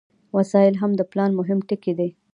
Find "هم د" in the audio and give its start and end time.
0.81-1.01